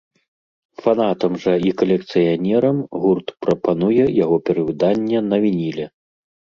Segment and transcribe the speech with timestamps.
[0.85, 5.85] Фанатам жа і калекцыянерам гурт прапануе яго перавыданне на вініле.